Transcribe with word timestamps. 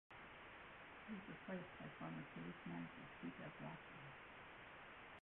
He 1.05 1.13
was 1.13 1.21
replaced 1.29 1.69
by 1.79 1.85
former 1.99 2.23
Jays 2.33 2.55
manager 2.65 3.05
Cito 3.21 3.45
Gaston. 3.59 4.07